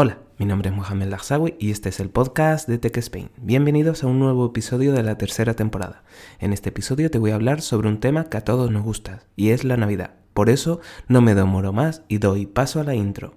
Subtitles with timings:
[0.00, 3.30] Hola, mi nombre es Mohamed Lagsawi y este es el podcast de Tech Spain.
[3.36, 6.04] Bienvenidos a un nuevo episodio de la tercera temporada.
[6.38, 9.24] En este episodio te voy a hablar sobre un tema que a todos nos gusta
[9.34, 10.14] y es la Navidad.
[10.34, 13.34] Por eso no me demoro más y doy paso a la intro.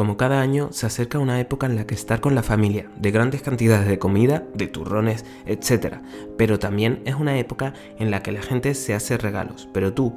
[0.00, 3.10] Como cada año, se acerca una época en la que estar con la familia, de
[3.10, 5.96] grandes cantidades de comida, de turrones, etc.
[6.38, 10.14] Pero también es una época en la que la gente se hace regalos, pero tú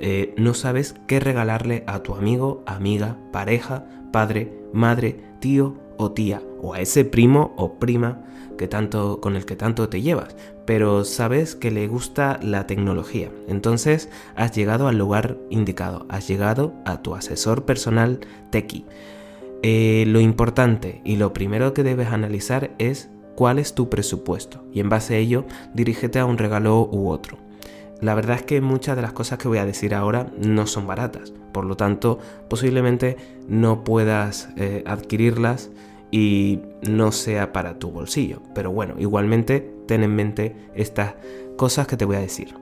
[0.00, 6.40] eh, no sabes qué regalarle a tu amigo, amiga, pareja, padre, madre, tío o tía,
[6.62, 8.24] o a ese primo o prima
[8.56, 13.30] que tanto, con el que tanto te llevas, pero sabes que le gusta la tecnología.
[13.46, 18.20] Entonces has llegado al lugar indicado, has llegado a tu asesor personal
[18.50, 18.86] Tequi.
[19.62, 24.78] Eh, lo importante y lo primero que debes analizar es cuál es tu presupuesto y
[24.78, 27.38] en base a ello dirígete a un regalo u otro.
[28.00, 30.86] La verdad es que muchas de las cosas que voy a decir ahora no son
[30.86, 33.16] baratas, por lo tanto posiblemente
[33.48, 35.70] no puedas eh, adquirirlas
[36.12, 38.40] y no sea para tu bolsillo.
[38.54, 41.16] Pero bueno, igualmente ten en mente estas
[41.56, 42.54] cosas que te voy a decir.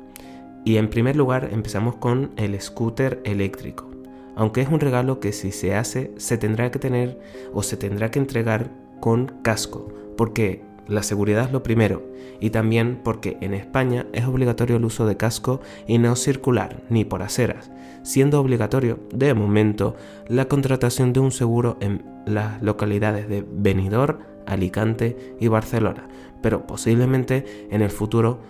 [0.65, 3.96] Y en primer lugar empezamos con el scooter eléctrico
[4.37, 7.19] aunque es un regalo que si se hace se tendrá que tener
[7.53, 8.71] o se tendrá que entregar
[9.01, 12.03] con casco, porque la seguridad es lo primero
[12.39, 17.05] y también porque en España es obligatorio el uso de casco y no circular ni
[17.05, 19.97] por aceras, siendo obligatorio de momento
[20.29, 26.09] la contratación de un seguro en las localidades de Benidorm, Alicante y Barcelona,
[26.43, 28.41] pero posiblemente en el futuro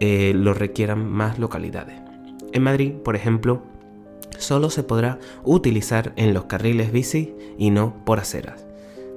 [0.00, 2.00] eh, lo requieran más localidades.
[2.52, 3.62] En Madrid, por ejemplo,
[4.38, 8.66] solo se podrá utilizar en los carriles bici y no por aceras.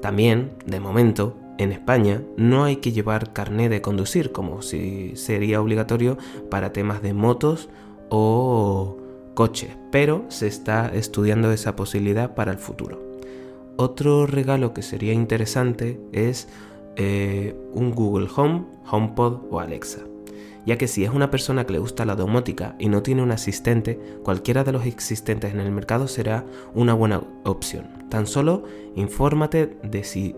[0.01, 5.61] También, de momento, en España no hay que llevar carné de conducir como si sería
[5.61, 6.17] obligatorio
[6.49, 7.69] para temas de motos
[8.09, 8.97] o
[9.33, 13.01] coches, pero se está estudiando esa posibilidad para el futuro.
[13.75, 16.47] Otro regalo que sería interesante es
[16.95, 20.01] eh, un Google Home, HomePod o Alexa
[20.67, 23.31] ya que si es una persona que le gusta la domótica y no tiene un
[23.31, 26.45] asistente, cualquiera de los existentes en el mercado será
[26.75, 27.87] una buena opción.
[28.09, 30.35] Tan solo infórmate de, si,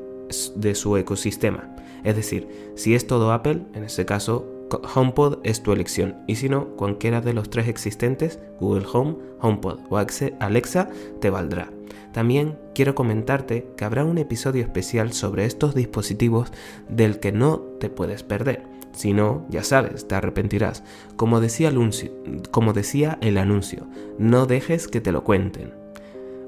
[0.55, 1.75] de su ecosistema.
[2.03, 4.45] Es decir, si es todo Apple, en ese caso
[4.93, 9.79] HomePod es tu elección y si no, cualquiera de los tres existentes, Google Home, HomePod
[9.89, 10.89] o Alexa,
[11.19, 11.71] te valdrá.
[12.13, 16.51] También quiero comentarte que habrá un episodio especial sobre estos dispositivos
[16.87, 18.68] del que no te puedes perder.
[18.99, 20.83] Si no, ya sabes, te arrepentirás.
[21.15, 23.87] Como decía, el anuncio,
[24.17, 25.73] no dejes que te lo cuenten.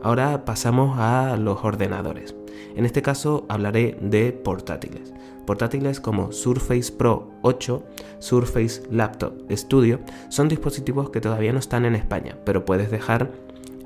[0.03, 2.35] Ahora pasamos a los ordenadores.
[2.75, 5.13] En este caso hablaré de portátiles.
[5.45, 7.85] Portátiles como Surface Pro 8,
[8.19, 13.31] Surface Laptop Studio son dispositivos que todavía no están en España, pero puedes dejar,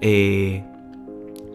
[0.01, 0.63] eh,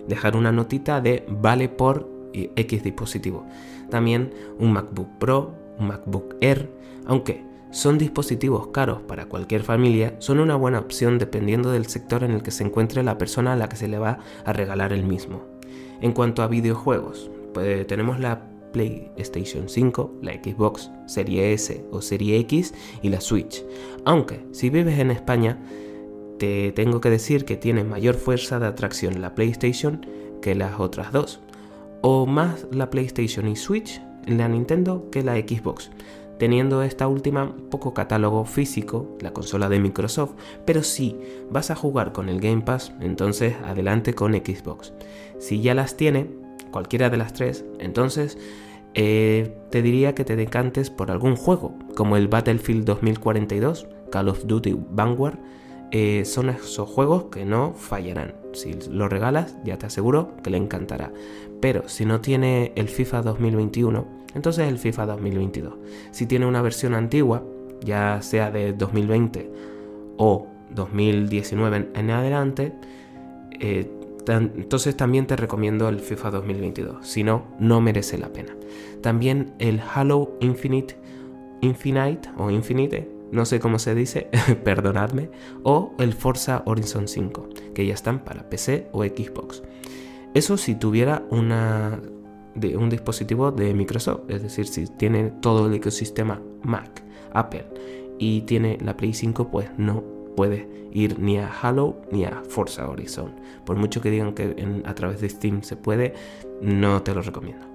[0.07, 3.47] dejar una notita de vale por X dispositivo.
[3.91, 10.41] También un MacBook Pro, un MacBook Air, aunque son dispositivos caros para cualquier familia, son
[10.41, 13.69] una buena opción dependiendo del sector en el que se encuentre la persona a la
[13.69, 15.45] que se le va a regalar el mismo.
[16.01, 22.39] En cuanto a videojuegos, pues tenemos la PlayStation 5, la Xbox Serie S o Serie
[22.39, 23.65] X y la Switch.
[24.05, 25.59] Aunque si vives en España,
[26.39, 30.07] te tengo que decir que tiene mayor fuerza de atracción la PlayStation
[30.41, 31.41] que las otras dos.
[32.03, 35.91] O más la PlayStation y Switch, la Nintendo que la Xbox
[36.41, 40.33] teniendo esta última poco catálogo físico, la consola de Microsoft,
[40.65, 41.15] pero si
[41.51, 44.95] vas a jugar con el Game Pass, entonces adelante con Xbox.
[45.39, 46.31] Si ya las tiene,
[46.71, 48.39] cualquiera de las tres, entonces
[48.95, 54.47] eh, te diría que te decantes por algún juego, como el Battlefield 2042, Call of
[54.47, 55.39] Duty Vanguard,
[55.91, 58.35] eh, son esos juegos que no fallarán.
[58.53, 61.13] Si lo regalas, ya te aseguro que le encantará.
[61.61, 65.75] Pero si no tiene el FIFA 2021, entonces el FIFA 2022.
[66.11, 67.45] Si tiene una versión antigua,
[67.83, 69.51] ya sea de 2020
[70.17, 72.73] o 2019 en adelante,
[73.59, 73.91] eh,
[74.29, 77.07] entonces también te recomiendo el FIFA 2022.
[77.07, 78.55] Si no, no merece la pena.
[79.03, 80.97] También el Halo Infinite,
[81.61, 84.29] Infinite o Infinite, no sé cómo se dice,
[84.65, 85.31] perdonadme,
[85.63, 89.63] o el Forza Horizon 5, que ya están para PC o Xbox.
[90.35, 92.01] Eso si tuviera una
[92.55, 97.03] de un dispositivo de Microsoft, es decir, si tiene todo el ecosistema Mac,
[97.33, 97.67] Apple
[98.19, 100.03] y tiene la Play 5, pues no
[100.37, 103.33] puedes ir ni a Halo ni a Forza Horizon.
[103.65, 106.15] Por mucho que digan que a través de Steam se puede,
[106.61, 107.67] no te lo recomiendo.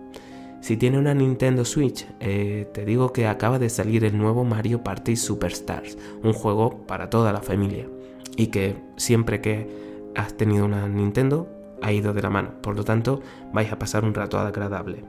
[0.62, 4.84] Si tiene una Nintendo Switch, eh, te digo que acaba de salir el nuevo Mario
[4.84, 7.88] Party Superstars, un juego para toda la familia
[8.36, 9.70] y que siempre que
[10.16, 11.48] has tenido una Nintendo
[11.86, 13.22] ha ido de la mano, por lo tanto
[13.54, 15.06] vais a pasar un rato agradable.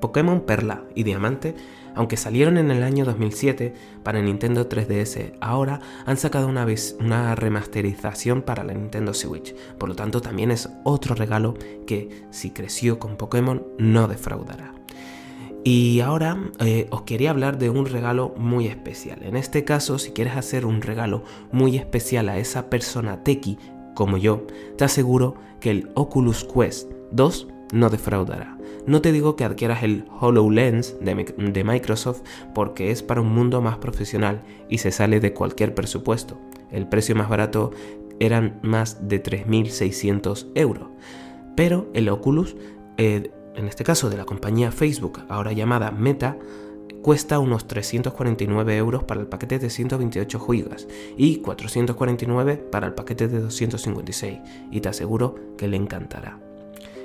[0.00, 1.54] Pokémon Perla y Diamante,
[1.94, 6.66] aunque salieron en el año 2007 para Nintendo 3DS, ahora han sacado una,
[6.98, 11.54] una remasterización para la Nintendo Switch, por lo tanto también es otro regalo
[11.86, 14.74] que si creció con Pokémon no defraudará.
[15.66, 19.22] Y ahora eh, os quería hablar de un regalo muy especial.
[19.22, 23.56] En este caso, si quieres hacer un regalo muy especial a esa persona tequi
[23.94, 24.46] como yo,
[24.76, 28.58] te aseguro que el Oculus Quest 2 no defraudará.
[28.86, 32.22] No te digo que adquieras el HoloLens de, Microsoft
[32.54, 36.38] porque es para un mundo más profesional y se sale de cualquier presupuesto.
[36.70, 37.70] El precio más barato
[38.20, 40.88] eran más de 3.600 euros.
[41.56, 42.56] Pero el Oculus,
[42.98, 46.36] eh, en este caso de la compañía Facebook, ahora llamada Meta,
[47.04, 50.86] cuesta unos 349 euros para el paquete de 128 GB
[51.18, 54.38] y 449 para el paquete de 256
[54.70, 56.40] y te aseguro que le encantará.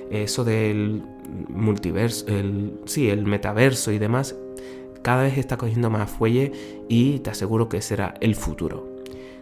[0.09, 1.03] Eso del
[1.49, 4.37] multiverso, el, sí, el metaverso y demás,
[5.01, 6.53] cada vez está cogiendo más fuelle
[6.87, 8.98] y te aseguro que será el futuro.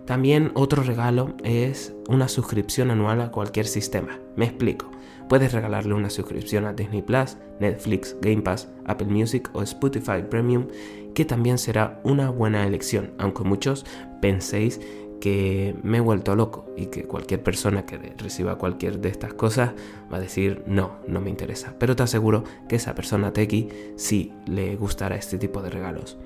[0.08, 4.18] También otro regalo es una suscripción anual a cualquier sistema.
[4.38, 4.90] Me explico.
[5.28, 10.68] Puedes regalarle una suscripción a Disney Plus, Netflix, Game Pass, Apple Music o Spotify Premium,
[11.14, 13.86] que también será una buena elección, aunque muchos
[14.22, 14.80] penséis
[15.20, 19.74] que me he vuelto loco y que cualquier persona que reciba cualquier de estas cosas
[20.12, 21.76] va a decir no, no me interesa.
[21.80, 23.68] Pero te aseguro que esa persona tequi
[23.98, 26.18] sí le gustará este tipo de regalos.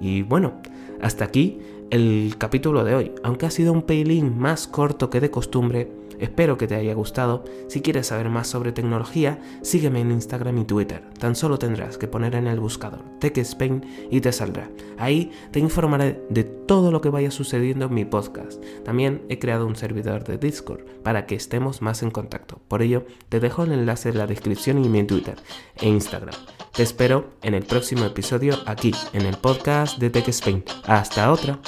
[0.00, 0.60] Y bueno,
[1.00, 1.58] hasta aquí
[1.90, 3.12] el capítulo de hoy.
[3.22, 7.44] Aunque ha sido un pelín más corto que de costumbre, Espero que te haya gustado.
[7.68, 11.02] Si quieres saber más sobre tecnología, sígueme en Instagram y Twitter.
[11.18, 14.68] Tan solo tendrás que poner en el buscador Tech Spain y te saldrá.
[14.98, 18.62] Ahí te informaré de todo lo que vaya sucediendo en mi podcast.
[18.84, 22.60] También he creado un servidor de Discord para que estemos más en contacto.
[22.68, 25.36] Por ello, te dejo el enlace en la descripción y mi Twitter
[25.76, 26.34] e Instagram.
[26.78, 30.62] Te espero en el próximo episodio aquí, en el podcast de Tech Spain.
[30.86, 31.58] Hasta otra.